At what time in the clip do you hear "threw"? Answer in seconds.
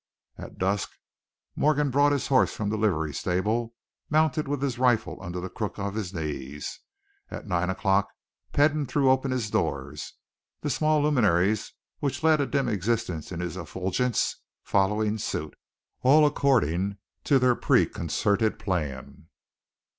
8.87-9.11